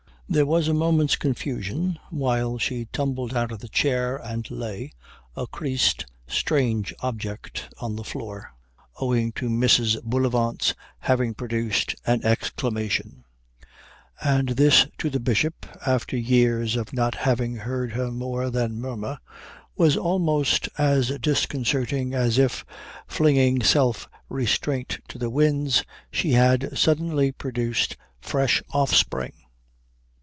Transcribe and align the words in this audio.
There 0.33 0.45
was 0.45 0.69
a 0.69 0.73
moment's 0.73 1.17
confusion 1.17 1.99
while 2.09 2.57
she 2.57 2.85
tumbled 2.93 3.35
out 3.35 3.51
of 3.51 3.59
the 3.59 3.67
chair 3.67 4.15
and 4.15 4.49
lay, 4.49 4.93
a 5.35 5.45
creased, 5.45 6.05
strange 6.25 6.93
object, 7.01 7.67
on 7.79 7.97
the 7.97 8.05
floor, 8.05 8.53
owing 9.01 9.33
to 9.33 9.49
Mrs. 9.49 10.01
Bullivant's 10.05 10.73
having 10.99 11.33
produced 11.33 11.95
an 12.07 12.23
exclamation; 12.23 13.25
and 14.23 14.47
this 14.47 14.87
to 14.99 15.09
the 15.09 15.19
Bishop, 15.19 15.65
after 15.85 16.15
years 16.15 16.77
of 16.77 16.93
not 16.93 17.15
having 17.15 17.55
heard 17.57 17.91
her 17.91 18.09
more 18.09 18.49
than 18.49 18.79
murmur, 18.79 19.19
was 19.75 19.97
almost 19.97 20.69
as 20.77 21.09
disconcerting 21.19 22.13
as 22.13 22.37
if, 22.37 22.63
flinging 23.05 23.61
self 23.63 24.07
restraint 24.29 24.99
to 25.09 25.17
the 25.17 25.29
winds, 25.29 25.83
she 26.09 26.31
had 26.31 26.69
suddenly 26.77 27.33
produced 27.33 27.97
fresh 28.21 28.63
offspring. 28.69 29.33